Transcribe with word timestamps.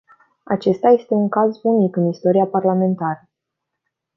Acesta 0.45 0.89
este 0.89 1.13
un 1.13 1.29
caz 1.29 1.59
unic 1.63 1.95
în 1.95 2.07
istoria 2.09 2.45
parlamentară. 2.45 3.29